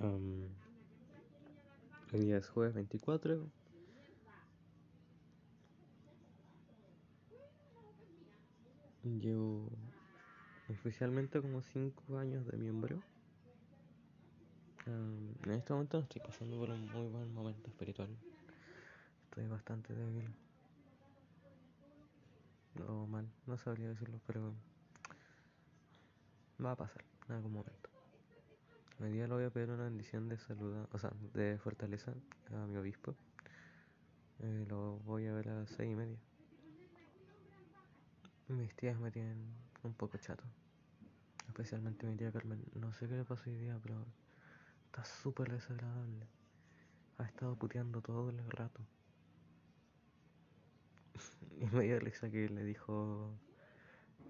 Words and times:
Um, 0.00 0.48
hoy 2.12 2.20
día 2.20 2.38
es 2.38 2.48
jueves 2.48 2.74
24. 2.74 3.48
Llevo 9.04 9.70
oficialmente 10.68 11.40
como 11.40 11.62
5 11.62 12.18
años 12.18 12.44
de 12.46 12.56
miembro. 12.56 13.00
Um, 14.86 15.30
en 15.44 15.52
este 15.52 15.72
momento 15.72 16.00
estoy 16.00 16.20
pasando 16.22 16.58
por 16.58 16.70
un 16.70 16.90
muy 16.92 17.06
buen 17.06 17.32
momento 17.32 17.68
espiritual. 17.68 18.08
Estoy 19.24 19.46
bastante 19.46 19.94
débil. 19.94 20.28
No 22.74 23.06
mal, 23.06 23.28
no 23.46 23.56
sabría 23.56 23.88
decirlo, 23.88 24.20
pero 24.26 24.52
va 26.62 26.72
a 26.72 26.76
pasar 26.76 27.04
en 27.28 27.36
algún 27.36 27.52
momento. 27.52 27.83
Hoy 29.00 29.10
día 29.10 29.26
le 29.26 29.34
voy 29.34 29.44
a 29.44 29.50
pedir 29.50 29.70
una 29.70 29.84
bendición 29.84 30.28
de 30.28 30.38
salud, 30.38 30.86
o 30.92 30.98
sea, 30.98 31.10
de 31.32 31.58
fortaleza 31.58 32.14
a 32.52 32.66
mi 32.66 32.76
obispo. 32.76 33.16
Eh, 34.38 34.66
lo 34.68 34.98
voy 35.00 35.26
a 35.26 35.32
ver 35.32 35.48
a 35.48 35.54
las 35.60 35.70
seis 35.70 35.90
y 35.90 35.96
media. 35.96 36.16
Mis 38.46 38.72
tías 38.76 38.96
me 39.00 39.10
tienen 39.10 39.52
un 39.82 39.94
poco 39.94 40.16
chato. 40.18 40.44
Especialmente 41.48 42.06
mi 42.06 42.16
tía 42.16 42.30
Carmen. 42.30 42.64
No 42.74 42.92
sé 42.92 43.08
qué 43.08 43.16
le 43.16 43.24
pasó 43.24 43.50
hoy 43.50 43.56
día, 43.56 43.76
pero 43.82 44.06
está 44.86 45.04
súper 45.04 45.50
desagradable. 45.50 46.28
Ha 47.18 47.24
estado 47.24 47.56
puteando 47.56 48.00
todo 48.00 48.30
el 48.30 48.48
rato. 48.48 48.80
y 51.60 51.64
me 51.66 51.82
dio 51.82 51.98
risa 51.98 52.30
que 52.30 52.48
le 52.48 52.62
dijo 52.62 53.36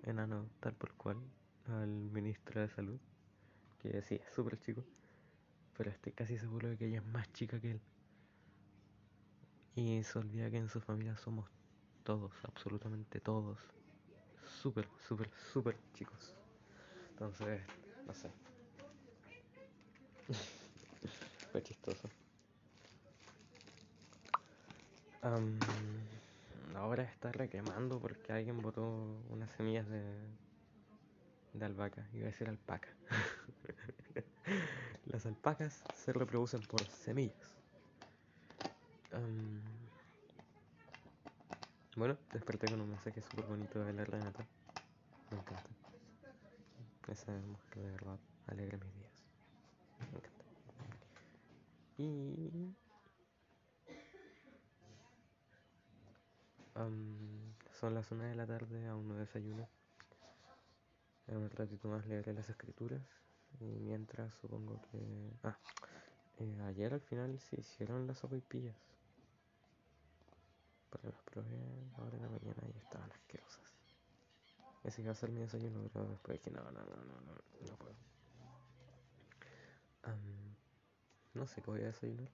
enano 0.05 0.49
tal 0.61 0.73
por 0.73 0.95
cual 0.95 1.19
al 1.67 1.89
ministro 1.89 2.63
de 2.63 2.71
salud. 2.71 2.99
Que 3.85 4.01
sí, 4.03 4.15
es 4.15 4.33
súper 4.35 4.59
chico. 4.59 4.83
Pero 5.77 5.91
estoy 5.91 6.13
casi 6.13 6.39
seguro 6.39 6.69
de 6.71 6.77
que 6.77 6.87
ella 6.87 6.99
es 6.99 7.07
más 7.07 7.31
chica 7.33 7.61
que 7.61 7.73
él. 7.73 7.81
Y 9.77 10.03
se 10.05 10.19
olvida 10.19 10.51
que 10.51 10.57
en 10.57 10.69
su 10.69 10.81
familia 10.81 11.17
somos 11.17 11.51
todos, 12.05 12.33
absolutamente 12.45 13.21
todos, 13.21 13.59
súper, 14.63 14.87
súper, 15.07 15.29
súper 15.53 15.77
chicos. 15.95 16.33
Entonces, 17.11 17.61
no 18.07 18.15
sé. 18.15 18.31
Fue 21.53 21.63
chistoso. 21.63 22.09
Um, 25.25 25.59
ahora 26.77 27.03
está 27.03 27.33
reclamando 27.33 27.99
porque 27.99 28.33
alguien 28.33 28.63
botó 28.63 28.83
unas 29.31 29.51
semillas 29.53 29.89
de, 29.89 30.05
de 31.55 31.65
albahaca. 31.65 32.07
Iba 32.13 32.25
a 32.25 32.31
decir 32.31 32.49
alpaca. 32.49 32.89
Las 35.07 35.25
alpacas 35.27 35.83
se 35.95 36.13
reproducen 36.13 36.61
por 36.63 36.85
semillas. 36.85 37.55
Um, 39.13 39.61
bueno, 41.97 42.19
desperté 42.33 42.69
con 42.69 42.81
un 42.81 42.91
mensaje 42.91 43.23
súper 43.23 43.45
bonito 43.47 43.85
de 43.85 43.93
la 43.93 44.05
Renata. 44.05 44.45
Me 45.31 45.39
encanta. 45.39 45.71
Esa 47.09 47.33
mujer 47.33 47.83
de 47.83 47.91
verdad 47.93 48.19
alegra 48.49 48.79
mis 48.79 48.95
días. 48.95 49.25
Me 50.01 50.07
encanta. 50.07 50.31
Y. 51.99 52.75
Um, 56.77 57.55
son 57.79 57.95
las 57.95 58.11
una 58.11 58.25
de 58.25 58.35
la 58.35 58.47
tarde, 58.47 58.89
aún 58.89 59.07
no 59.07 59.15
desayuno. 59.15 59.69
En 61.27 61.39
un 61.39 61.51
ratito 61.51 61.89
más 61.89 62.07
leeré 62.07 62.33
las 62.33 62.49
escrituras. 62.49 63.03
Y 63.61 63.65
mientras 63.65 64.35
supongo 64.35 64.81
que. 64.91 65.33
Ah, 65.43 65.57
eh, 66.39 66.61
ayer 66.67 66.93
al 66.93 67.01
final 67.01 67.39
se 67.39 67.61
hicieron 67.61 68.07
las 68.07 68.19
sopaipillas. 68.19 68.77
Pero 70.91 71.11
las 71.11 71.23
probé 71.23 71.91
ahora 71.99 72.17
en 72.17 72.23
la 72.23 72.29
mañana 72.29 72.63
y 72.73 72.79
estaban 72.79 73.11
asquerosas. 73.11 73.75
Ese 74.83 75.03
iba 75.03 75.13
a 75.13 75.15
ser 75.15 75.31
mi 75.31 75.41
desayuno, 75.41 75.89
pero 75.93 76.07
después 76.09 76.39
dije, 76.39 76.51
no, 76.51 76.63
no, 76.65 76.71
no, 76.71 76.97
no, 76.97 77.21
no, 77.21 77.33
no 77.69 77.77
puedo. 77.77 77.95
No 81.35 81.49
sé 81.49 81.61
qué 81.63 81.71
voy 81.71 81.83
a 81.83 81.87
desayunar. 81.87 82.29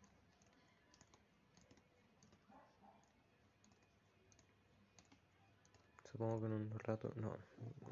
Supongo 6.12 6.40
que 6.40 6.46
en 6.46 6.52
un 6.52 6.78
rato, 6.80 7.12
no, 7.16 7.34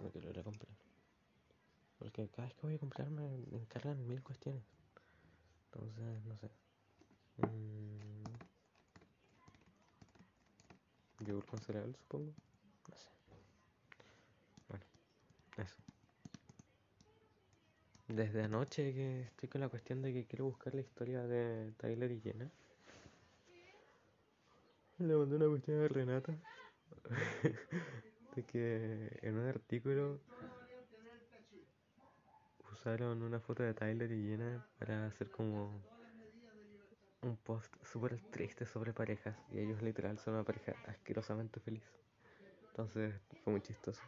no 0.03 0.11
quiero 0.11 0.29
ir 0.29 0.39
a 0.39 0.43
comprar. 0.43 0.88
Porque 1.99 2.29
cada 2.29 2.47
vez 2.47 2.55
que 2.55 2.67
voy 2.67 2.77
a 2.77 2.79
comprar 2.79 3.11
me 3.11 3.27
encargan 3.51 4.07
mil 4.07 4.23
cuestiones. 4.23 4.63
Entonces, 5.67 6.25
no 6.25 6.37
sé. 6.39 6.51
Mm, 7.39 8.25
yogur 11.25 11.45
con 11.47 11.61
cereal, 11.61 11.95
supongo. 11.97 12.33
No 12.89 12.97
sé. 12.97 13.09
Bueno, 14.69 14.85
eso. 15.57 15.77
Desde 18.09 18.43
anoche 18.43 18.95
que 18.95 19.23
estoy 19.23 19.49
con 19.49 19.61
la 19.61 19.69
cuestión 19.69 20.01
de 20.03 20.13
que 20.13 20.25
quiero 20.25 20.47
buscar 20.47 20.75
la 20.75 20.81
historia 20.81 21.23
de 21.27 21.73
Tyler 21.77 22.11
y 22.13 22.21
Jenna. 22.21 22.51
Le 24.99 25.15
mandé 25.15 25.37
una 25.37 25.49
cuestión 25.49 25.85
a 25.85 25.89
Renata. 25.89 26.35
de 28.35 28.43
que 28.45 29.19
en 29.23 29.37
un 29.37 29.47
artículo 29.47 30.21
usaron 32.89 33.23
una 33.23 33.39
foto 33.39 33.63
de 33.63 33.75
Tyler 33.75 34.11
y 34.11 34.29
Jenna 34.29 34.67
para 34.79 35.09
hacer 35.09 35.31
como 35.31 35.71
un 37.21 37.37
post 37.37 37.71
súper 37.85 38.19
triste 38.31 38.65
sobre 38.65 38.95
parejas 38.95 39.37
y 39.53 39.59
ellos 39.59 39.83
literal 39.83 40.19
son 40.19 40.35
una 40.35 40.43
pareja 40.43 40.73
asquerosamente 40.87 41.61
feliz. 41.61 41.85
Entonces 42.69 43.15
fue 43.45 43.53
muy 43.53 43.61
chistoso. 43.61 44.01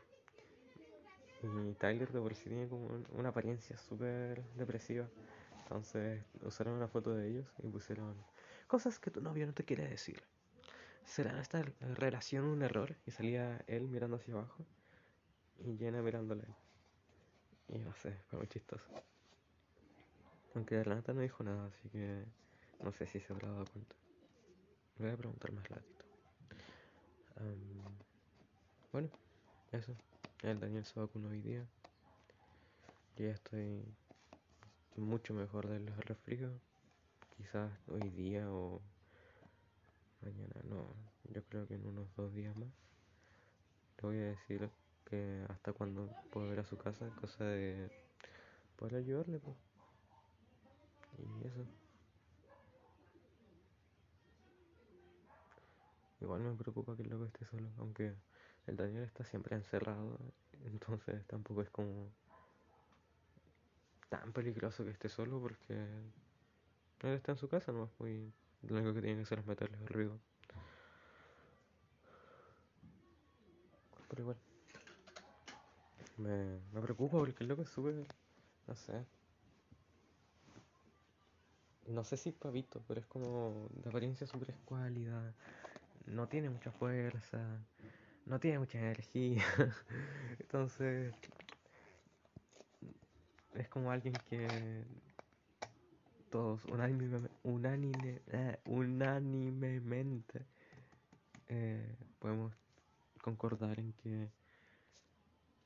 Y 1.43 1.75
Tyler 1.75 2.11
de 2.11 2.21
por 2.21 2.35
sí 2.35 2.49
tiene 2.49 2.69
como 2.69 2.89
una 3.11 3.29
apariencia 3.29 3.77
súper 3.77 4.43
depresiva. 4.55 5.07
Entonces 5.65 6.25
usaron 6.43 6.73
una 6.73 6.89
foto 6.89 7.15
de 7.15 7.29
ellos 7.29 7.53
y 7.63 7.69
pusieron 7.69 8.15
cosas 8.67 8.99
que 8.99 9.11
tu 9.11 9.21
novio 9.21 9.47
no 9.47 9.53
te 9.53 9.65
quiere 9.65 9.87
decir. 9.87 10.23
¿Será 11.05 11.39
esta 11.39 11.63
relación 11.81 12.47
un 12.47 12.63
error? 12.63 12.97
Y 13.05 13.11
salía 13.11 13.63
él 13.67 13.89
mirando 13.89 14.17
hacia 14.17 14.33
abajo 14.33 14.65
y 15.59 15.77
Jenna 15.77 16.01
mirándole. 16.01 16.45
Y 17.73 17.79
no 17.79 17.95
sé, 17.95 18.13
fue 18.29 18.41
muy 18.41 18.49
chistoso. 18.49 18.85
Aunque 20.55 20.75
de 20.75 20.85
Renata 20.85 21.13
no 21.13 21.21
dijo 21.21 21.45
nada, 21.45 21.67
así 21.67 21.89
que 21.89 22.25
no 22.83 22.93
sé 22.93 23.07
si 23.07 23.21
se 23.21 23.33
habrá 23.33 23.49
dado 23.49 23.65
cuenta. 23.67 23.95
Le 24.99 25.05
voy 25.05 25.15
a 25.15 25.17
preguntar 25.17 25.53
más 25.53 25.69
ratito. 25.69 26.05
Um, 27.37 27.85
bueno, 28.93 29.09
eso. 29.71 29.95
El 30.43 30.59
Daniel 30.59 30.85
se 30.85 30.99
vacunó 30.99 31.29
hoy 31.29 31.41
día. 31.41 31.65
Yo 33.17 33.27
ya 33.27 33.33
estoy 33.33 33.85
mucho 34.97 35.33
mejor 35.33 35.69
del 35.69 35.87
resfrío. 35.99 36.51
Quizás 37.37 37.71
hoy 37.89 38.11
día 38.11 38.51
o 38.51 38.83
mañana, 40.23 40.61
no. 40.65 40.95
Yo 41.33 41.45
creo 41.45 41.69
que 41.69 41.75
en 41.75 41.87
unos 41.87 42.09
dos 42.17 42.35
días 42.35 42.57
más. 42.57 42.69
Le 43.99 44.09
voy 44.09 44.17
a 44.17 44.25
decir 44.31 44.69
que 45.05 45.45
hasta 45.49 45.73
cuando 45.73 46.09
puedo 46.31 46.53
ir 46.53 46.61
a 46.61 46.65
su 46.65 46.77
casa, 46.77 47.09
cosa 47.21 47.45
de 47.45 47.91
poder 48.77 48.97
ayudarle. 48.97 49.39
Pues. 49.39 49.57
Y 51.19 51.47
eso. 51.47 51.67
Igual 56.21 56.43
me 56.43 56.55
preocupa 56.55 56.97
que 56.97 57.03
el 57.03 57.11
loco 57.11 57.25
esté 57.25 57.45
solo, 57.47 57.71
aunque 57.79 58.15
el 58.67 58.77
Daniel 58.77 59.05
está 59.05 59.25
siempre 59.25 59.57
encerrado, 59.57 60.19
entonces 60.65 61.27
tampoco 61.27 61.63
es 61.63 61.71
como 61.71 62.13
tan 64.11 64.33
peligroso 64.33 64.85
que 64.85 64.91
esté 64.91 65.09
solo 65.09 65.41
porque 65.41 65.73
él 65.73 67.15
está 67.15 67.33
en 67.33 67.39
su 67.39 67.49
casa 67.49 67.73
nomás, 67.73 67.91
pues, 67.97 68.13
y 68.13 68.67
lo 68.67 68.77
único 68.77 68.95
que 68.95 69.01
tiene 69.01 69.17
que 69.17 69.23
hacer 69.23 69.39
es 69.39 69.47
meterle 69.47 69.79
el 69.79 69.87
ruido. 69.87 70.19
Pero 74.09 74.23
igual, 74.23 74.37
me, 76.21 76.61
me 76.73 76.81
preocupa 76.81 77.19
porque 77.19 77.43
el 77.45 77.49
loco 77.49 77.63
es 77.63 77.69
súper, 77.71 77.95
no 78.67 78.75
sé, 78.75 79.05
no 81.87 82.05
sé 82.05 82.17
si 82.17 82.29
es 82.31 82.35
pavito, 82.35 82.83
pero 82.87 83.01
es 83.01 83.07
como 83.07 83.69
de 83.83 83.89
apariencia 83.89 84.27
súper 84.27 84.51
escuálida, 84.51 85.35
no 86.07 86.29
tiene 86.29 86.51
mucha 86.51 86.71
fuerza, 86.71 87.41
no 88.27 88.39
tiene 88.39 88.59
mucha 88.59 88.79
energía, 88.79 89.45
entonces 90.39 91.15
es 93.55 93.69
como 93.69 93.91
alguien 93.91 94.21
que 94.29 94.85
todos 96.31 96.65
unánime, 96.67 97.29
unánime, 97.43 98.23
eh, 98.29 98.59
unánimemente 98.67 100.47
eh, 101.49 101.97
podemos 102.21 102.55
concordar 103.21 103.79
en 103.81 103.93
que 103.95 104.29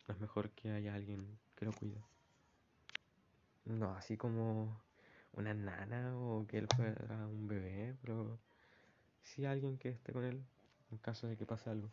es 0.09 0.19
mejor 0.21 0.51
que 0.51 0.71
haya 0.71 0.95
alguien 0.95 1.39
que 1.57 1.65
lo 1.65 1.73
cuide. 1.73 2.03
No, 3.65 3.95
así 3.95 4.17
como 4.17 4.83
una 5.33 5.55
nana 5.55 6.17
o 6.19 6.47
que 6.47 6.59
él 6.59 6.69
fuera 6.77 7.27
un 7.27 7.49
bebé, 7.49 7.97
pero 8.03 8.39
sí 9.23 9.47
alguien 9.47 9.79
que 9.79 9.89
esté 9.89 10.13
con 10.13 10.25
él 10.25 10.45
en 10.91 10.99
caso 10.99 11.27
de 11.27 11.37
que 11.37 11.47
pase 11.47 11.71
algo. 11.71 11.89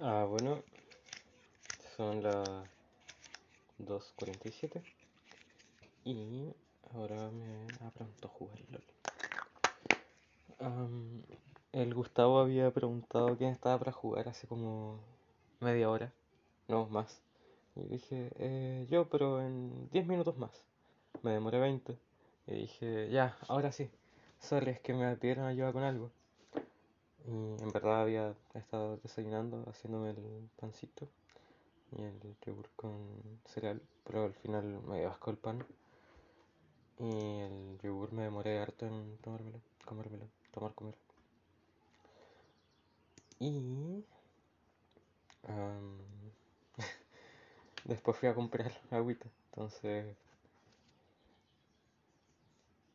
Ah, 0.00 0.26
bueno, 0.28 0.62
son 1.96 2.22
las 2.22 2.48
2.47 3.78 4.82
y 6.04 6.52
ahora 6.92 7.30
me 7.30 7.66
apronto 7.86 8.26
a 8.26 8.30
jugar 8.30 8.58
LOL. 8.70 8.82
el 11.72 11.94
Gustavo 11.94 12.40
había 12.40 12.72
preguntado 12.72 13.36
quién 13.36 13.50
estaba 13.50 13.78
para 13.78 13.92
jugar 13.92 14.28
hace 14.28 14.48
como 14.48 15.13
media 15.64 15.90
hora, 15.90 16.12
no 16.68 16.86
más. 16.86 17.20
Y 17.76 17.82
dije, 17.88 18.30
eh, 18.36 18.86
yo, 18.90 19.08
pero 19.08 19.40
en 19.40 19.88
10 19.90 20.06
minutos 20.06 20.36
más. 20.38 20.62
Me 21.22 21.32
demoré 21.32 21.58
20. 21.58 21.98
Y 22.46 22.54
dije, 22.54 23.10
ya, 23.10 23.36
ahora 23.48 23.72
sí. 23.72 23.90
Sorry, 24.38 24.72
es 24.72 24.80
que 24.80 24.94
me 24.94 25.16
pidieron 25.16 25.46
ayuda 25.46 25.72
con 25.72 25.82
algo. 25.82 26.10
Y 27.26 27.30
en 27.30 27.72
verdad 27.72 28.02
había 28.02 28.34
estado 28.54 28.98
desayunando, 28.98 29.64
haciéndome 29.68 30.10
el 30.10 30.50
pancito 30.60 31.08
y 31.96 32.02
el 32.02 32.36
yogur 32.44 32.68
con 32.76 32.92
cereal, 33.46 33.80
pero 34.04 34.24
al 34.24 34.34
final 34.34 34.64
me 34.86 34.98
dio 35.00 35.08
asco 35.08 35.30
el 35.30 35.38
pan. 35.38 35.64
Y 36.98 37.40
el 37.40 37.78
yogur 37.82 38.12
me 38.12 38.24
demoré 38.24 38.58
harto 38.58 38.86
en 38.86 39.16
tomármelo, 39.18 39.58
comérmelo, 39.84 40.26
tomar, 40.52 40.74
comer. 40.74 40.94
Y 43.40 44.04
después 47.84 48.16
fui 48.16 48.28
a 48.28 48.34
comprar 48.34 48.72
agüita, 48.90 49.26
entonces 49.50 50.16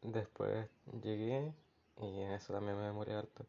después 0.01 0.67
llegué 1.03 1.53
y 2.01 2.21
en 2.21 2.31
eso 2.31 2.53
también 2.53 2.77
me 2.77 2.83
demoré 2.83 3.13
harto, 3.13 3.45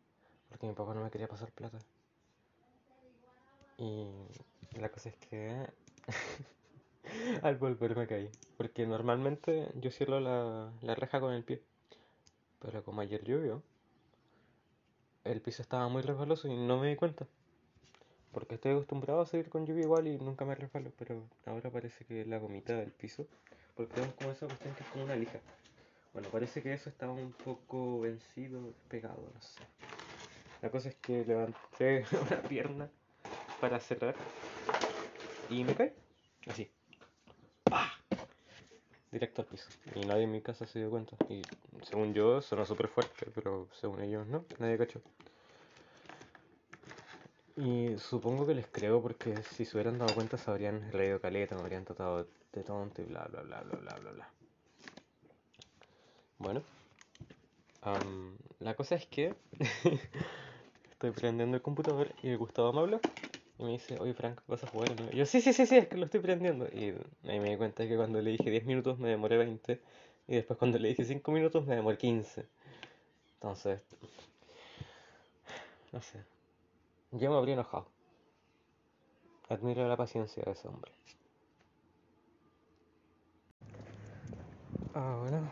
porque 0.49 0.67
mi 0.67 0.75
papá 0.75 0.95
no 0.95 1.03
me 1.03 1.11
quería 1.11 1.29
pasar 1.29 1.51
plata. 1.53 1.79
Y 3.79 4.07
la 4.79 4.91
cosa 4.91 5.09
es 5.09 5.17
que 5.17 5.67
al 7.43 7.57
volver 7.57 7.97
me 7.97 8.07
caí, 8.07 8.31
porque 8.57 8.87
normalmente 8.87 9.71
yo 9.77 9.91
cierro 9.91 10.21
la, 10.21 10.73
la 10.83 10.95
reja 10.95 11.21
con 11.21 11.33
el 11.33 11.45
pie, 11.45 11.63
pero 12.61 12.85
como 12.85 13.01
ayer 13.01 13.25
llovió, 13.25 13.63
el 15.25 15.41
piso 15.41 15.63
estaba 15.63 15.89
muy 15.89 16.03
resbaloso 16.03 16.49
y 16.49 16.57
no 16.57 16.79
me 16.79 16.89
di 16.89 16.97
cuenta. 16.97 17.27
Porque 18.33 18.55
estoy 18.55 18.73
acostumbrado 18.73 19.21
a 19.21 19.27
seguir 19.27 19.49
con 19.49 19.67
lluvia 19.67 19.83
igual 19.83 20.07
y 20.07 20.17
nunca 20.19 20.45
me 20.45 20.55
resbalo, 20.55 20.93
pero 20.99 21.23
ahora 21.47 21.71
parece 21.71 22.05
que 22.05 22.25
la 22.25 22.39
gomita 22.39 22.77
del 22.77 22.93
piso, 22.93 23.27
porque 23.75 23.95
tenemos 23.95 24.15
como 24.15 24.31
esa 24.31 24.47
cuestión 24.47 24.75
que 24.75 24.83
es 24.83 24.89
como 24.91 25.05
una 25.05 25.17
lija. 25.17 25.41
Bueno, 26.13 26.29
parece 26.29 26.63
que 26.63 26.73
eso 26.73 26.91
estaba 26.91 27.13
un 27.13 27.33
poco 27.33 28.01
vencido, 28.01 28.73
pegado, 28.89 29.31
no 29.35 29.41
sé. 29.43 29.61
La 30.63 30.71
cosa 30.71 30.89
es 30.91 30.97
que 30.97 31.25
levanté 31.25 32.05
una 32.31 32.43
pierna 32.43 32.89
para 33.61 33.81
cerrar 33.81 34.15
y 35.49 35.65
me 35.65 35.75
caí, 35.75 35.93
así. 36.47 36.71
Directo 39.11 39.43
al 39.43 39.49
piso. 39.49 39.69
Y 39.97 40.01
nadie 40.07 40.25
en 40.25 40.31
mi 40.31 40.41
casa 40.41 40.67
se 40.67 40.79
dio 40.79 40.91
cuenta. 40.91 41.17
Y 41.29 41.43
según 41.83 42.15
yo, 42.15 42.41
sonó 42.41 42.65
súper 42.65 42.87
fuerte, 42.87 43.27
pero 43.35 43.69
según 43.73 44.01
ellos 44.03 44.27
no, 44.29 44.45
nadie 44.59 44.79
cachó. 44.79 45.01
Y 47.61 47.97
supongo 47.99 48.45
que 48.45 48.55
les 48.55 48.67
creo 48.67 49.01
porque 49.01 49.45
si 49.45 49.65
se 49.65 49.77
hubieran 49.77 49.99
dado 49.99 50.15
cuenta 50.15 50.37
se 50.37 50.51
habrían 50.51 50.91
reído 50.91 51.21
caleta, 51.21 51.55
me 51.55 51.61
habrían 51.61 51.85
tratado 51.85 52.27
de 52.53 52.65
tonto 52.65 53.03
y 53.03 53.05
bla 53.05 53.25
bla 53.31 53.43
bla 53.43 53.61
bla 53.61 53.77
bla 53.77 53.97
bla 53.99 54.11
bla. 54.13 54.29
Bueno, 56.39 56.63
la 58.61 58.75
cosa 58.75 58.95
es 58.95 59.07
que 59.07 59.35
estoy 60.91 61.11
prendiendo 61.13 61.57
el 61.57 61.63
computador 61.63 62.09
y 62.23 62.35
Gustavo 62.35 62.73
me 62.73 62.81
habla 62.81 63.01
y 63.59 63.65
me 63.65 63.71
dice, 63.73 63.99
oye 63.99 64.15
Frank, 64.15 64.41
¿vas 64.47 64.65
a 64.65 64.67
jugar? 64.67 64.97
Y 65.13 65.17
yo, 65.17 65.27
sí, 65.27 65.41
sí, 65.41 65.53
sí, 65.53 65.67
sí, 65.67 65.77
es 65.77 65.89
que 65.89 65.97
lo 65.97 66.05
estoy 66.07 66.21
prendiendo. 66.21 66.67
Y 66.67 66.95
ahí 67.29 67.41
me 67.41 67.51
di 67.51 67.57
cuenta 67.57 67.87
que 67.87 67.97
cuando 67.97 68.21
le 68.21 68.31
dije 68.33 68.51
10 68.51 68.65
minutos 68.65 68.99
me 68.99 69.09
demoré 69.11 69.37
20 69.37 69.81
y 70.29 70.37
después 70.37 70.59
cuando 70.59 70.79
le 70.79 70.89
dije 70.89 71.05
5 71.05 71.33
minutos 71.33 71.67
me 71.67 71.77
demoré 71.77 71.99
15. 71.99 72.47
Entonces, 73.35 73.83
no 75.93 76.01
sé, 76.03 76.25
yo 77.13 77.31
me 77.31 77.37
habría 77.37 77.55
enojado. 77.55 77.87
Admiro 79.49 79.89
la 79.89 79.97
paciencia 79.97 80.43
de 80.45 80.53
ese 80.53 80.69
hombre. 80.69 80.93
Ah, 84.95 85.17
bueno. 85.21 85.51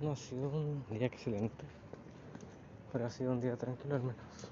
No 0.00 0.12
ha 0.12 0.16
sido 0.16 0.48
un 0.48 0.84
día 0.90 1.06
excelente. 1.06 1.64
Pero 2.92 3.06
ha 3.06 3.10
sido 3.10 3.32
un 3.32 3.40
día 3.40 3.56
tranquilo 3.56 3.94
al 3.94 4.02
menos. 4.02 4.50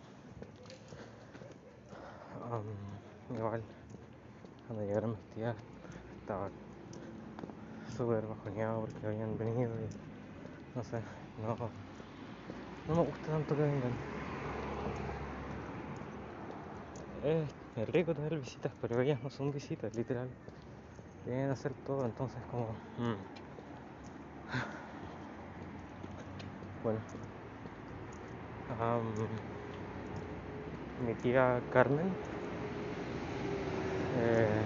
igual, 3.31 3.62
cuando 4.67 4.85
llegaron 4.85 5.11
mis 5.11 5.20
tías, 5.35 5.56
estaba 6.20 6.49
súper 7.97 8.26
bajoneado 8.26 8.81
porque 8.81 9.06
habían 9.06 9.37
venido 9.38 9.70
y 9.75 10.76
no 10.76 10.85
sé, 10.85 11.00
no, 11.43 11.56
no 12.88 12.94
me 12.94 13.03
gusta 13.03 13.32
tanto 13.32 13.56
que 13.56 13.62
vengan. 13.62 14.18
Es 17.29 17.89
rico 17.93 18.15
tener 18.15 18.39
visitas, 18.39 18.73
pero 18.81 19.01
ellas 19.01 19.19
no 19.23 19.31
son 19.31 19.53
visitas, 19.53 19.95
literal. 19.95 20.29
Vienen 21.27 21.51
a 21.51 21.53
hacer 21.53 21.73
todo, 21.87 22.05
entonces 22.05 22.43
como... 22.51 22.69
Mm. 22.99 23.39
Bueno. 26.83 27.01
mi 31.07 31.15
tía 31.15 31.61
Carmen 31.73 32.07
eh, 34.17 34.63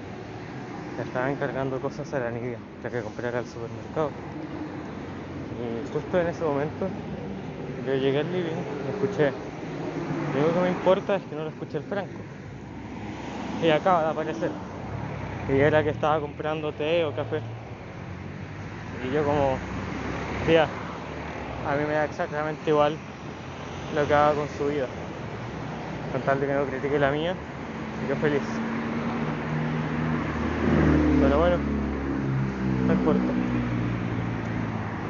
estaba 0.99 1.31
encargando 1.31 1.81
cosas 1.81 2.13
a 2.15 2.21
la 2.21 2.31
Nidia, 2.31 2.59
la 2.83 2.91
que 2.91 3.03
comprara 3.03 3.39
al 3.39 3.47
supermercado. 3.47 4.11
Y 5.59 5.91
justo 5.93 6.21
en 6.21 6.29
ese 6.29 6.45
momento 6.45 6.87
yo 7.87 7.95
llegué 7.97 8.21
al 8.21 8.33
living 8.33 8.57
y 8.87 8.89
escuché. 8.91 9.33
Lo 10.35 10.45
único 10.45 10.55
que 10.55 10.61
me 10.61 10.71
importa 10.71 11.17
es 11.17 11.23
que 11.23 11.35
no 11.35 11.45
lo 11.45 11.51
escuché 11.51 11.79
el 11.79 11.85
Franco 11.85 12.32
y 13.63 13.71
acaba 13.71 14.05
de 14.05 14.11
aparecer. 14.11 14.59
Y 15.47 15.59
era 15.61 15.85
que 15.85 15.91
estaba 15.91 16.21
comprando 16.21 16.75
té 16.75 17.05
o 17.07 17.15
café. 17.15 17.41
Y 18.93 19.11
yo 19.11 19.25
como, 19.25 19.67
tía, 20.43 20.77
a 21.63 21.77
mí 21.77 21.87
me 21.87 21.95
da 21.95 22.05
exactamente 22.07 22.71
igual 22.71 23.03
lo 23.91 24.07
que 24.09 24.15
haga 24.15 24.35
con 24.37 24.49
su 24.51 24.67
vida. 24.69 24.95
Con 26.11 26.23
tal 26.23 26.39
de 26.41 26.47
que 26.47 26.55
no 26.55 26.67
critique 26.67 26.99
la 27.01 27.11
mía, 27.11 27.41
yo 28.01 28.17
feliz. 28.17 28.63
Pero 31.19 31.39
bueno, 31.39 31.65
no 32.87 32.93
importa. 32.95 33.41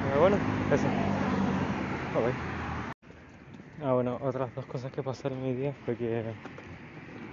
Pero 0.00 0.21
bueno, 0.21 0.44
eso. 0.68 0.94
Ah, 3.78 3.92
bueno, 3.94 4.16
otras 4.21 4.52
dos 4.54 4.66
cosas 4.66 4.90
que 4.92 5.02
pasaron 5.02 5.42
mi 5.42 5.54
día 5.54 5.75
fue 5.75 5.97
que 5.97 6.37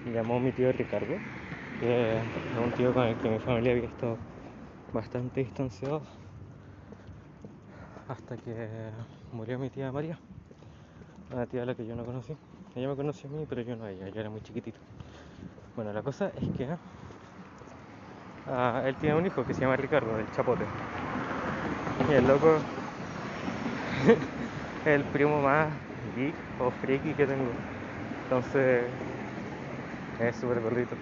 llamó 0.05 0.39
mi 0.39 0.51
tío 0.51 0.71
Ricardo, 0.71 1.19
que 1.79 2.17
es 2.19 2.23
un 2.57 2.71
tío 2.71 2.93
con 2.93 3.03
el 3.03 3.17
que 3.17 3.29
mi 3.29 3.39
familia 3.39 3.71
había 3.71 3.85
estado 3.85 4.17
bastante 4.93 5.41
distanciado 5.41 6.01
hasta 8.07 8.35
que 8.37 8.89
murió 9.33 9.59
mi 9.59 9.69
tía 9.69 9.91
María, 9.91 10.17
una 11.31 11.45
tía 11.45 11.63
a 11.63 11.65
la 11.65 11.75
que 11.75 11.85
yo 11.85 11.95
no 11.95 12.03
conocí. 12.03 12.35
Ella 12.75 12.87
me 12.87 12.95
conoció 12.95 13.29
a 13.29 13.33
mí, 13.33 13.45
pero 13.47 13.61
yo 13.61 13.75
no 13.75 13.85
a 13.85 13.91
ella, 13.91 14.09
yo 14.09 14.19
era 14.19 14.29
muy 14.29 14.41
chiquitito. 14.41 14.79
Bueno, 15.75 15.93
la 15.93 16.01
cosa 16.01 16.31
es 16.35 16.57
que 16.57 16.67
ah, 18.47 18.83
él 18.85 18.95
tiene 18.95 19.15
un 19.15 19.25
hijo 19.25 19.45
que 19.45 19.53
se 19.53 19.61
llama 19.61 19.75
Ricardo, 19.75 20.17
el 20.17 20.29
Chapote. 20.31 20.65
Y 22.09 22.13
el 22.13 22.27
loco 22.27 22.55
es 24.07 24.17
el 24.87 25.03
primo 25.05 25.41
más 25.41 25.69
geek 26.15 26.33
o 26.59 26.71
friki 26.71 27.13
que 27.13 27.27
tengo. 27.27 27.51
Entonces 28.23 28.89
es 30.27 30.35
súper 30.35 30.59
gordito. 30.59 30.95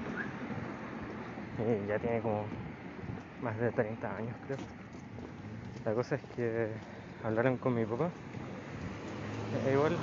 Y 1.60 1.88
ya 1.88 1.98
tiene 1.98 2.22
como 2.22 2.44
más 3.42 3.58
de 3.60 3.72
30 3.72 4.16
años, 4.16 4.36
creo. 4.46 4.58
La 5.86 5.94
cosa 5.94 6.16
es 6.16 6.22
que 6.36 6.68
hablaron 7.24 7.58
con 7.58 7.74
mi 7.74 7.86
papá. 7.86 8.10
E 9.66 9.72
igual 9.72 9.94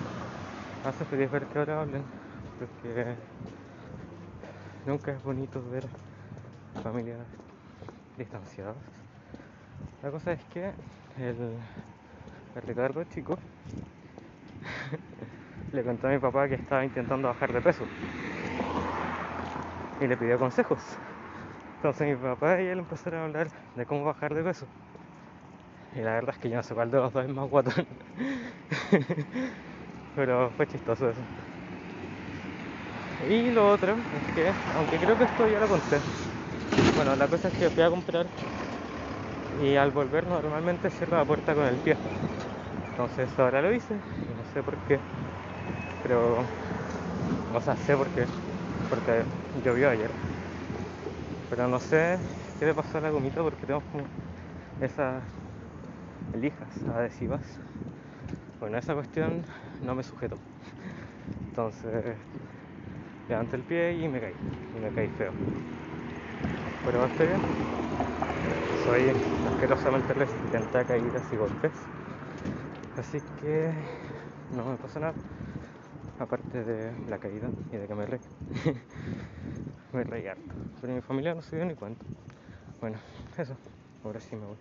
hace 0.85 1.05
feliz 1.05 1.31
ver 1.31 1.45
que 1.45 1.59
ahora 1.59 1.83
hablen, 1.83 2.03
porque 2.59 3.15
nunca 4.87 5.13
es 5.13 5.23
bonito 5.23 5.63
ver 5.71 5.85
familias 6.83 7.21
distanciadas. 8.19 8.77
La 10.03 10.11
cosa 10.11 10.33
es 10.33 10.41
que 10.53 10.71
el, 11.19 11.37
el 12.57 12.63
Ricardo 12.67 13.05
chico 13.05 13.39
le 15.73 15.83
contó 15.83 16.09
a 16.09 16.11
mi 16.11 16.19
papá 16.19 16.49
que 16.49 16.57
estaba 16.57 16.85
intentando 16.85 17.29
bajar 17.29 17.53
de 17.53 17.61
peso 17.61 17.85
y 20.05 20.09
le 20.09 20.17
pidió 20.19 20.39
consejos. 20.39 21.01
Entonces 21.77 22.09
mi 22.09 22.17
papá 22.23 22.61
y 22.63 22.67
él 22.67 22.81
empezaron 22.81 23.21
a 23.23 23.25
hablar 23.27 23.51
de 23.75 23.87
cómo 23.87 24.05
bajar 24.05 24.35
de 24.35 24.45
peso. 24.45 24.71
Y 25.93 26.01
la 26.01 26.15
verdad 26.15 26.31
es 26.35 26.39
que 26.39 26.51
yo 26.51 26.57
no 26.57 26.63
sé 26.63 26.75
cuál 26.75 26.91
de 26.91 26.99
los 26.99 27.13
dos 27.13 27.25
es 27.25 27.31
más 27.31 27.49
guatón. 27.49 27.87
Pero 30.15 30.53
fue 30.53 30.67
chistoso 30.67 31.09
eso. 31.11 31.29
Y 33.19 33.51
lo 33.51 33.71
otro 33.71 34.07
es 34.13 34.29
que, 34.29 34.57
aunque 34.73 35.01
creo 35.01 35.17
que 35.17 35.25
esto 35.25 35.47
ya 35.49 35.59
lo 35.61 35.69
conté, 35.69 36.05
bueno, 36.93 37.17
la 37.17 37.29
cosa 37.29 37.49
es 37.49 37.55
que 37.55 37.71
fui 37.71 37.83
a 37.85 37.91
comprar 37.91 38.33
y 39.51 39.77
al 39.77 39.91
volver 39.93 40.27
normalmente 40.27 40.91
cierro 40.91 41.17
la 41.17 41.27
puerta 41.27 41.55
con 41.55 41.65
el 41.65 41.81
pie. 41.81 41.99
Entonces 42.89 43.39
ahora 43.39 43.63
lo 43.63 43.75
hice, 43.75 44.05
no 44.27 44.45
sé 44.45 44.65
por 44.65 44.81
qué, 44.83 45.05
pero, 46.01 46.51
o 47.49 47.61
sea, 47.61 47.77
sé 47.77 47.97
por 47.97 48.11
qué, 48.13 48.31
porque 48.89 49.25
llovió 49.63 49.91
ayer. 49.91 50.11
Pero 51.49 51.69
no 51.69 51.81
sé 51.81 52.19
qué 52.59 52.67
le 52.67 52.75
pasó 52.75 52.99
a 52.99 53.01
la 53.01 53.11
gomita 53.11 53.43
porque 53.43 53.67
tengo 53.67 53.81
como 53.93 54.05
esas 54.81 55.25
lijas 56.35 56.85
adhesivas. 56.87 57.43
Bueno, 58.61 58.79
esa 58.79 58.95
cuestión 58.95 59.45
no 59.81 59.95
me 59.95 60.03
sujetó. 60.03 60.39
Entonces 61.49 62.17
levanté 63.29 63.57
el 63.57 63.63
pie 63.65 63.95
y 63.95 64.09
me 64.09 64.21
caí. 64.21 64.35
Y 64.75 64.79
me 64.79 64.93
caí 64.93 65.09
feo. 65.09 65.33
Pero 66.85 67.05
estoy 67.05 67.27
bien. 67.29 67.41
Soy 68.85 69.11
asquerosamente 69.47 70.13
resistente 70.15 70.79
a 70.79 70.85
caídas 70.85 71.33
y 71.33 71.37
golpes. 71.37 71.73
Así 72.97 73.21
que 73.41 73.73
no 74.51 74.65
me 74.65 74.77
pasa 74.79 75.01
nada. 75.01 75.34
Aparte 76.19 76.63
de 76.63 76.93
la 77.09 77.19
caída 77.19 77.51
y 77.73 77.77
de 77.77 77.87
que 77.87 77.95
me 77.95 78.07
reí. 78.07 78.21
me 79.93 80.05
reí 80.05 80.27
harto. 80.27 80.55
Pero 80.81 80.95
mi 80.95 81.01
familia 81.01 81.35
no 81.35 81.43
se 81.43 81.57
dio 81.57 81.65
ni 81.65 81.75
cuenta. 81.75 82.05
Bueno, 82.81 82.99
eso. 83.37 83.57
Ahora 84.05 84.21
sí 84.21 84.37
me 84.37 84.47
voy. 84.47 84.57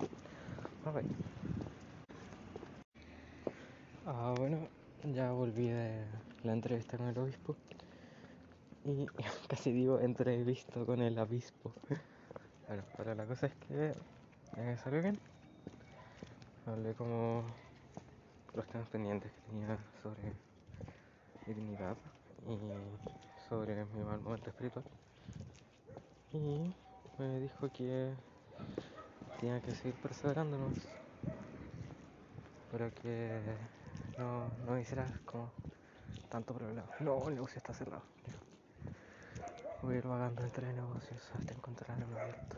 Bye 0.84 0.94
bye. 0.94 1.04
Ah, 4.06 4.34
bueno, 4.38 4.68
ya 5.04 5.32
volví 5.32 5.68
de 5.68 6.06
la 6.44 6.54
entrevista 6.54 6.98
con 6.98 7.08
el 7.08 7.18
obispo. 7.18 7.56
Y 8.86 9.06
casi 9.48 9.72
digo 9.72 10.00
entrevisto 10.00 10.86
con 10.86 11.02
el 11.02 11.18
obispo. 11.20 11.74
Bueno, 12.68 12.84
pero 12.98 13.14
la 13.16 13.26
cosa 13.26 13.48
es 13.48 13.56
que 13.68 13.92
eh, 14.58 14.78
salió 14.84 15.02
bien. 15.02 15.20
Hablé 16.66 16.94
como 16.94 17.44
los 18.56 18.66
temas 18.68 18.88
pendientes 18.90 19.32
que 19.32 19.52
tenía 19.52 19.78
sobre 20.02 20.34
dignidad 21.46 21.98
y 22.48 22.60
sobre 23.50 23.86
mi 23.86 24.02
mal 24.04 24.20
momento 24.20 24.50
espiritual. 24.50 24.86
Y 26.32 26.74
me 27.20 27.40
dijo 27.40 27.70
que 27.70 28.14
tenía 29.40 29.62
que 29.62 29.74
seguir 29.76 29.96
perseverándonos, 29.96 30.74
pero 32.72 32.92
que 32.96 33.42
no, 34.18 34.50
no 34.66 34.80
hiciera 34.80 35.08
como 35.26 35.52
tanto 36.30 36.54
problema. 36.54 36.88
No, 37.00 37.28
el 37.30 37.36
negocio 37.36 37.58
está 37.58 37.74
cerrado. 37.74 38.04
Voy 39.84 39.96
a 39.96 39.98
ir 39.98 40.08
vagando 40.08 40.44
entre 40.44 40.72
negocios 40.74 41.22
hasta 41.36 41.54
encontrar 41.54 41.98
uno 41.98 42.18
abierto. 42.18 42.56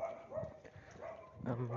Um, 1.47 1.69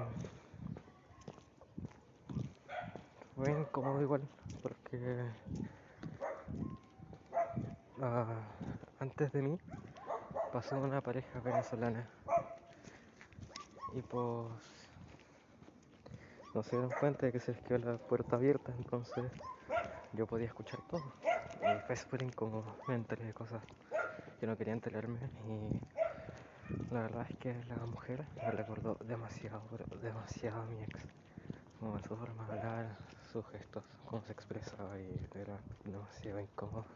fue 3.34 3.50
incómodo 3.50 4.02
igual, 4.02 4.22
porque 4.62 5.30
uh, 8.00 9.02
antes 9.02 9.32
de 9.32 9.42
mí 9.42 9.58
pasó 10.52 10.78
una 10.78 11.00
pareja 11.00 11.40
venezolana 11.40 12.08
y 13.94 14.02
pues 14.02 14.52
no 16.54 16.62
se 16.62 16.70
dieron 16.76 16.90
cuenta 16.98 17.26
de 17.26 17.32
que 17.32 17.40
se 17.40 17.52
les 17.52 17.62
quedó 17.62 17.78
la 17.92 17.98
puerta 17.98 18.36
abierta, 18.36 18.72
entonces 18.76 19.30
yo 20.12 20.26
podía 20.26 20.46
escuchar 20.46 20.80
todo. 20.88 21.02
Y 21.60 21.86
fue 21.86 21.96
súper 21.96 22.22
incómodo, 22.22 22.64
me 22.86 22.94
enteré 22.94 23.24
de 23.24 23.34
cosas 23.34 23.62
que 24.40 24.46
no 24.46 24.56
quería 24.56 24.72
enterarme 24.72 25.18
y 25.46 25.80
la 26.92 27.02
verdad 27.02 27.26
es 27.28 27.36
que 27.38 27.54
la 27.68 27.76
mujer 27.86 28.24
me 28.36 28.50
recordó 28.50 28.96
demasiado, 29.04 29.62
pero 29.70 29.84
demasiado 30.00 30.62
a 30.62 30.64
mi 30.66 30.82
ex. 30.82 31.04
Como 31.80 31.98
su 32.00 32.16
forma 32.16 32.46
de 32.46 32.58
hablar, 32.58 32.96
sus 33.32 33.46
gestos, 33.50 33.84
cómo 34.06 34.22
se 34.22 34.32
expresaba 34.32 34.98
y 34.98 35.28
era 35.34 35.58
demasiado 35.84 36.40
incómodo. 36.40 36.86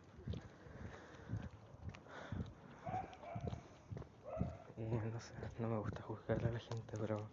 No 5.58 5.68
me 5.68 5.78
gusta 5.78 6.02
juzgar 6.02 6.44
a 6.44 6.50
la 6.50 6.58
gente, 6.58 6.96
pero 6.98 7.28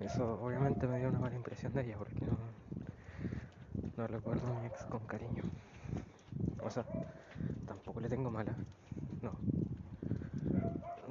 eso 0.00 0.40
obviamente 0.42 0.86
me 0.86 0.98
dio 0.98 1.08
una 1.08 1.18
mala 1.18 1.36
impresión 1.36 1.72
de 1.74 1.82
ella 1.82 1.96
porque 1.98 2.24
no, 2.24 2.38
no 3.96 4.06
recuerdo 4.06 4.46
a 4.46 4.60
mi 4.60 4.66
ex 4.66 4.84
con 4.84 5.00
cariño. 5.06 5.42
O 6.62 6.70
sea, 6.70 6.84
tampoco 7.66 8.00
le 8.00 8.08
tengo 8.08 8.30
mala. 8.30 8.54
No. 9.22 9.32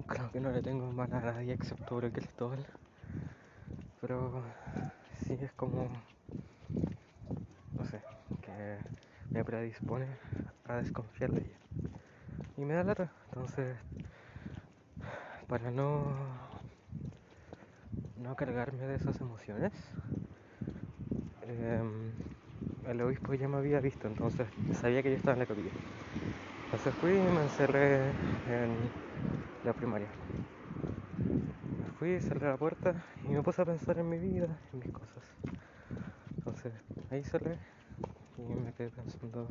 Creo 0.07 0.31
que 0.31 0.39
no 0.39 0.51
le 0.51 0.61
tengo 0.61 0.91
mala 0.91 1.19
a 1.19 1.21
nadie 1.21 1.53
excepto 1.53 1.95
por 1.95 2.05
el. 2.05 2.13
Pero 4.01 4.41
sí 5.25 5.37
es 5.39 5.51
como, 5.53 5.87
no 7.77 7.85
sé, 7.85 8.01
que 8.41 8.77
me 9.29 9.43
predispone 9.43 10.07
a 10.65 10.77
desconfiar 10.77 11.31
de 11.31 11.41
ella. 11.41 11.57
Y 12.57 12.65
me 12.65 12.73
da 12.73 12.83
lata. 12.83 13.11
Entonces, 13.27 13.77
para 15.49 15.71
no, 15.71 16.03
no 18.21 18.35
cargarme 18.35 18.85
de 18.85 18.95
esas 18.95 19.19
emociones, 19.19 19.73
em, 21.47 22.11
el 22.87 23.01
obispo 23.01 23.33
ya 23.33 23.47
me 23.47 23.57
había 23.57 23.79
visto, 23.79 24.07
entonces 24.07 24.47
sabía 24.79 25.01
que 25.01 25.09
yo 25.09 25.15
estaba 25.17 25.33
en 25.33 25.39
la 25.39 25.45
capilla. 25.47 25.71
Entonces 26.65 26.93
fui 27.01 27.13
y 27.13 27.19
me 27.19 27.41
encerré 27.41 28.09
en 28.47 28.75
la 29.65 29.73
primaria. 29.73 30.09
Me 31.17 31.91
fui, 31.97 32.19
cerré 32.19 32.47
la 32.47 32.57
puerta 32.57 32.93
y 33.25 33.29
me 33.29 33.41
puse 33.41 33.63
a 33.63 33.65
pensar 33.65 33.97
en 33.97 34.07
mi 34.07 34.19
vida, 34.19 34.47
en 34.71 34.79
mis 34.79 34.91
cosas. 34.91 35.23
Entonces 36.37 36.73
ahí 37.09 37.23
cerré 37.23 37.57
y 38.37 38.41
me 38.41 38.71
quedé 38.73 38.91
pensando 38.91 39.47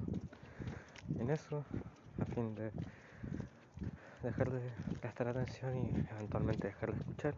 en 1.18 1.30
eso 1.30 1.64
a 2.20 2.24
fin 2.24 2.54
de 2.54 2.70
dejar 4.22 4.50
de 4.50 4.60
prestar 5.00 5.28
atención 5.28 5.76
y 5.76 5.92
eventualmente 6.10 6.68
dejar 6.68 6.92
de 6.92 6.98
escuchar 6.98 7.34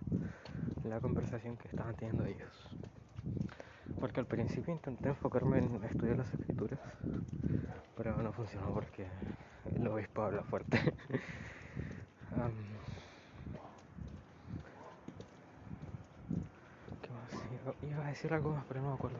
la 0.84 1.00
conversación 1.00 1.56
que 1.56 1.68
estaban 1.68 1.94
teniendo 1.94 2.25
ellos. 2.25 2.49
Porque 4.00 4.20
al 4.20 4.26
principio 4.26 4.72
intenté 4.72 5.08
enfocarme 5.10 5.58
en 5.58 5.84
estudiar 5.84 6.16
las 6.18 6.32
escrituras, 6.32 6.78
pero 7.96 8.16
no 8.22 8.32
funcionó 8.32 8.72
porque 8.72 9.06
el 9.75 9.87
obispo 9.87 10.22
habla 10.22 10.42
fuerte. 10.42 10.80
¿Qué 17.02 17.12
más? 17.12 17.30
Iba, 17.82 18.06
a 18.06 18.08
decir 18.08 18.32
algo 18.32 18.54
más, 18.54 18.64
pero 18.66 18.80
no 18.80 18.88
me 18.88 18.94
acuerdo. 18.94 19.18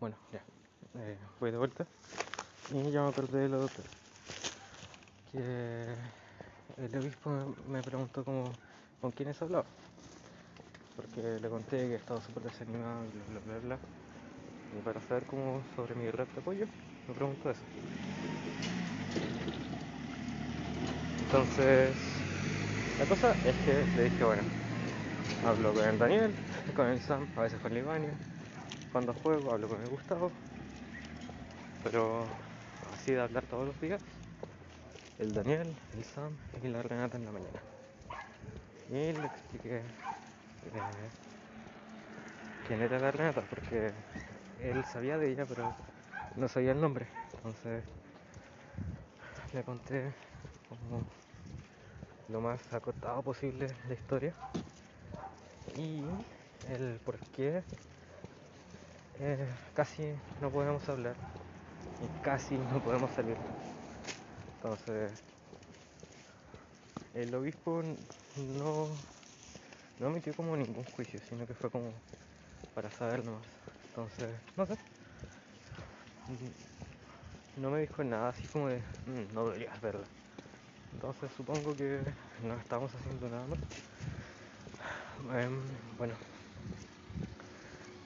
Bueno, 0.00 0.16
ya. 0.32 0.44
Eh, 0.94 1.18
voy 1.40 1.50
de 1.50 1.58
vuelta. 1.58 1.86
Y 2.70 2.90
ya 2.92 3.02
me 3.02 3.08
acordé 3.10 3.40
de 3.40 3.48
lo 3.50 3.64
otro. 3.64 3.84
Que 5.30 5.94
el 6.78 6.96
obispo 6.96 7.30
me 7.66 7.82
preguntó 7.82 8.24
como 8.24 8.56
con 9.00 9.12
quiénes 9.12 9.40
hablaba. 9.42 9.66
Porque 10.96 11.20
le 11.42 11.48
conté 11.48 11.88
que 11.88 11.94
estaba 11.96 12.20
súper 12.20 12.42
desanimado 12.44 13.04
y 13.06 13.10
bla 13.10 13.24
bla 13.26 13.40
bla 13.40 13.58
bla. 13.60 13.80
Y 14.72 14.82
para 14.82 15.00
saber 15.02 15.26
cómo 15.26 15.64
sobre 15.76 15.94
mi 15.94 16.10
red 16.10 16.28
de 16.34 16.40
apoyo, 16.40 16.68
me 17.08 17.14
preguntó 17.14 17.50
eso. 17.50 17.66
Entonces, 21.20 22.24
la 22.98 23.06
cosa 23.06 23.38
es 23.44 23.58
que 23.60 23.88
le 23.94 24.04
dije, 24.04 24.24
bueno, 24.24 24.50
hablo 25.42 25.74
con 25.74 25.86
el 25.86 25.98
Daniel, 25.98 26.36
con 26.74 26.88
el 26.88 27.00
Sam, 27.00 27.28
a 27.36 27.42
veces 27.42 27.60
con 27.60 27.72
el 27.72 27.78
Ivania. 27.78 28.18
Cuando 28.92 29.14
juego 29.14 29.52
hablo 29.52 29.68
con 29.68 29.82
el 29.82 29.88
Gustavo. 29.88 30.32
Pero 31.84 32.24
así 32.94 33.12
de 33.12 33.20
hablar 33.20 33.44
todos 33.44 33.66
los 33.66 33.80
días, 33.80 34.00
el 35.18 35.34
Daniel, 35.34 35.76
el 35.94 36.04
Sam 36.04 36.34
y 36.62 36.68
la 36.68 36.82
Renata 36.82 37.18
en 37.18 37.26
la 37.26 37.30
mañana. 37.30 37.60
Y 38.88 39.12
le 39.12 39.26
expliqué 39.26 39.76
eh, 39.76 39.82
quién 42.66 42.80
era 42.80 42.98
la 42.98 43.10
Renata, 43.10 43.42
porque 43.42 43.92
él 44.62 44.82
sabía 44.86 45.18
de 45.18 45.30
ella, 45.30 45.44
pero 45.46 45.74
no 46.36 46.48
sabía 46.48 46.72
el 46.72 46.80
nombre. 46.80 47.06
Entonces 47.36 47.84
le 49.52 49.62
conté 49.62 50.10
como 50.70 51.02
lo 52.30 52.40
más 52.40 52.72
acortado 52.72 53.22
posible 53.22 53.68
la 53.86 53.94
historia 53.94 54.32
y 55.76 56.02
el 56.70 56.98
por 57.04 57.18
qué 57.36 57.62
eh, 59.20 59.46
casi 59.74 60.14
no 60.40 60.50
podemos 60.50 60.88
hablar 60.88 61.14
casi 62.22 62.58
no 62.58 62.80
podemos 62.82 63.10
salir. 63.12 63.38
Entonces 64.56 65.12
el 67.14 67.34
obispo 67.34 67.82
no, 68.36 68.88
no 69.98 70.06
emitió 70.06 70.34
como 70.34 70.56
ningún 70.56 70.84
juicio, 70.84 71.20
sino 71.28 71.46
que 71.46 71.54
fue 71.54 71.70
como 71.70 71.92
para 72.74 72.90
saber 72.90 73.24
nomás. 73.24 73.44
Entonces, 73.88 74.30
no 74.56 74.66
sé. 74.66 74.76
No 77.56 77.70
me 77.70 77.80
dijo 77.80 78.04
nada 78.04 78.28
así 78.28 78.46
como 78.48 78.68
de, 78.68 78.84
"Mm, 79.06 79.32
no 79.34 79.46
deberías 79.46 79.80
verla. 79.80 80.06
Entonces 80.92 81.32
supongo 81.32 81.76
que 81.76 82.04
no 82.42 82.54
estamos 82.58 82.94
haciendo 82.94 83.28
nada 83.28 83.46
más. 83.46 83.60
Em, 85.32 85.96
bueno, 85.96 86.14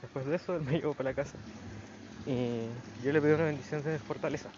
después 0.00 0.26
de 0.26 0.36
eso 0.36 0.54
él 0.56 0.62
me 0.62 0.72
llevó 0.80 0.94
para 0.94 1.10
la 1.10 1.14
casa 1.14 1.38
y 2.26 2.68
yo 3.02 3.12
le 3.12 3.20
pedí 3.20 3.32
una 3.32 3.44
bendición 3.44 3.82
de 3.82 3.98
fortaleza 3.98 4.48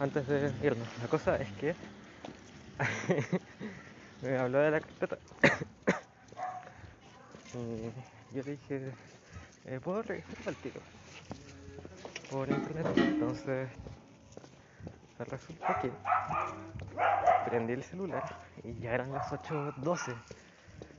antes 0.00 0.26
de 0.26 0.52
irnos. 0.62 0.88
La 1.02 1.08
cosa 1.08 1.36
es 1.36 1.50
que 1.52 1.74
me 4.22 4.36
habló 4.38 4.58
de 4.58 4.70
la 4.70 4.80
carpeta 4.80 5.18
y 7.54 8.36
yo 8.36 8.42
le 8.44 8.50
dije, 8.52 8.92
eh, 9.66 9.80
¿puedo 9.82 10.02
revisar 10.02 10.36
al 10.46 10.56
tiro? 10.56 10.80
Por 12.30 12.48
internet. 12.48 12.86
Entonces, 12.96 13.68
resulta 15.18 15.80
que 15.80 15.90
prendí 17.48 17.72
el 17.72 17.82
celular 17.82 18.24
y 18.62 18.78
ya 18.80 18.94
eran 18.94 19.12
las 19.12 19.30
8.12. 19.32 20.14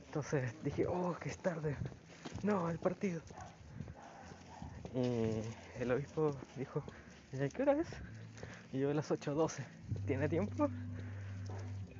Entonces 0.06 0.54
dije, 0.62 0.86
oh, 0.86 1.16
que 1.20 1.28
es 1.28 1.38
tarde. 1.38 1.76
No, 2.42 2.68
el 2.68 2.78
partido. 2.78 3.22
Y 4.94 5.42
el 5.80 5.92
obispo 5.92 6.36
dijo, 6.56 6.82
¿y 7.32 7.48
qué 7.48 7.62
hora 7.62 7.72
es? 7.74 7.88
Y 8.72 8.80
yo 8.80 8.90
a 8.90 8.94
las 8.94 9.10
8.12. 9.10 9.64
¿Tiene 10.06 10.28
tiempo? 10.28 10.68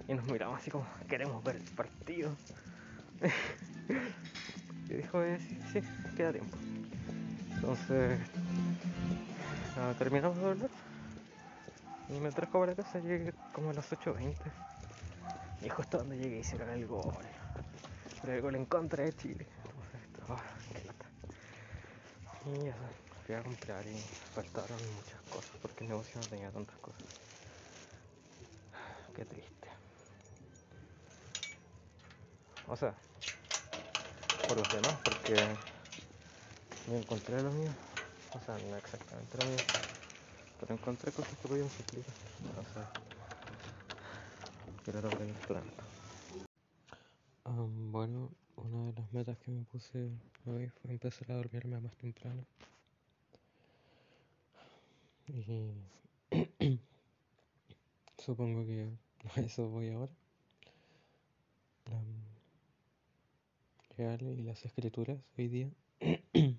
Y 0.08 0.14
nos 0.14 0.24
miramos 0.26 0.60
así 0.60 0.70
como, 0.70 0.86
queremos 1.08 1.42
ver 1.44 1.56
el 1.56 1.62
partido. 1.62 2.34
y 4.88 4.94
dijo, 4.94 5.22
eh, 5.22 5.38
sí, 5.38 5.58
sí, 5.72 5.80
queda 6.16 6.32
tiempo. 6.32 6.56
Entonces, 7.54 8.18
ah, 9.76 9.94
terminamos 9.98 10.36
de 10.38 10.44
hablar. 10.46 10.70
Y 12.08 12.18
me 12.18 12.32
trajo 12.32 12.58
para 12.58 12.74
casa, 12.74 12.98
llegué 12.98 13.32
como 13.52 13.70
a 13.70 13.72
las 13.72 13.90
8.20. 13.92 14.34
Y 15.62 15.68
justo 15.68 15.98
donde 15.98 16.16
llegué 16.18 16.40
hicieron 16.40 16.70
el 16.70 16.86
gol. 16.86 17.14
Pero 18.20 18.32
el 18.34 18.42
gol 18.42 18.54
en 18.56 18.64
contra 18.64 19.04
de 19.04 19.12
Chile. 19.12 19.46
Entonces, 20.18 20.88
oh. 20.88 20.89
Y 22.44 22.66
eso, 22.66 22.94
fui 23.24 23.34
a 23.34 23.42
comprar 23.42 23.86
y 23.86 24.04
faltaron 24.34 24.92
muchas 24.94 25.22
cosas 25.22 25.56
porque 25.60 25.84
el 25.84 25.88
negocio 25.90 26.20
no 26.20 26.26
tenía 26.28 26.50
tantas 26.50 26.78
cosas. 26.78 27.02
Qué 29.14 29.24
triste. 29.24 29.68
O 32.66 32.76
sea, 32.76 32.94
por 34.46 34.58
los 34.58 34.70
demás, 34.70 35.00
porque 35.04 35.56
me 36.86 36.96
encontré 36.98 37.42
lo 37.42 37.50
mío. 37.52 37.74
O 38.34 38.40
sea, 38.40 38.58
no 38.58 38.76
exactamente 38.76 39.36
lo 39.38 39.44
mío. 39.44 39.64
Pero 40.58 40.74
encontré 40.74 41.12
cosas 41.12 41.38
que 41.38 41.48
podían 41.48 41.70
suplir. 41.70 42.06
O 42.56 42.64
sea, 42.66 42.90
era 44.86 45.00
sobre 45.00 45.24
el 45.24 45.34
planeta. 45.36 45.84
Um, 47.44 47.92
bueno, 47.92 48.30
metas 49.12 49.38
que 49.38 49.50
me 49.50 49.64
puse 49.64 50.10
hoy 50.46 50.68
fue 50.68 50.92
empezar 50.92 51.32
a 51.32 51.36
dormirme 51.36 51.80
más 51.80 51.96
temprano. 51.96 52.44
Y 55.26 55.74
supongo 58.18 58.64
que 58.66 58.90
a 59.36 59.40
eso 59.40 59.68
voy 59.68 59.88
ahora. 59.90 60.12
Y 64.00 64.42
las 64.44 64.64
escrituras 64.64 65.18
hoy 65.36 65.48
día. 65.48 65.70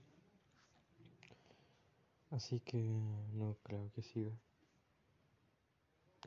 Así 2.30 2.60
que 2.60 2.78
no 3.34 3.58
creo 3.64 3.92
que 3.94 4.04
siga. 4.04 4.32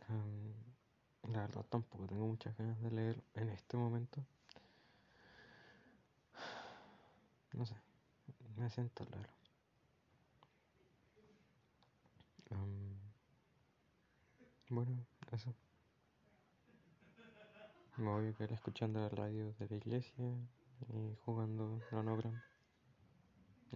Um, 0.08 1.32
la 1.32 1.42
verdad 1.42 1.64
tampoco 1.70 2.06
tengo 2.06 2.26
muchas 2.26 2.56
ganas 2.58 2.82
de 2.82 2.90
leer 2.90 3.22
en 3.34 3.48
este 3.50 3.76
momento. 3.76 4.24
No 7.54 7.64
sé, 7.64 7.74
me 8.56 8.68
siento 8.68 9.04
raro. 9.04 9.28
Um, 12.50 12.98
bueno, 14.68 15.06
eso. 15.32 15.54
Me 17.96 18.10
voy 18.10 18.28
a 18.28 18.32
quedar 18.32 18.52
escuchando 18.52 19.00
la 19.00 19.08
radio 19.08 19.52
de 19.58 19.68
la 19.68 19.76
iglesia 19.76 20.24
y 20.88 21.14
jugando 21.24 21.80
Nonogram 21.92 22.40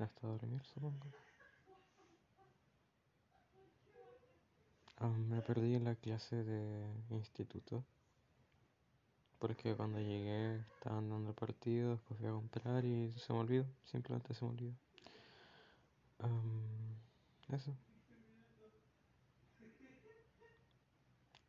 hasta 0.00 0.26
dormir, 0.26 0.62
supongo. 0.64 1.06
Um, 5.00 5.28
me 5.28 5.40
perdí 5.40 5.74
en 5.76 5.84
la 5.84 5.94
clase 5.94 6.42
de 6.42 6.88
instituto 7.10 7.84
porque 9.38 9.74
cuando 9.74 9.98
llegué 10.00 10.56
estaban 10.74 11.08
dando 11.08 11.30
el 11.30 11.34
partido, 11.34 11.92
después 11.92 12.18
fui 12.18 12.28
a 12.28 12.32
comprar 12.32 12.84
y 12.84 13.12
se 13.18 13.32
me 13.32 13.40
olvidó, 13.40 13.66
simplemente 13.84 14.34
se 14.34 14.44
me 14.44 14.50
olvidó. 14.50 14.74
Um, 16.20 16.96
eso. 17.54 17.72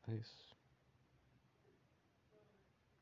Adiós. 0.08 0.49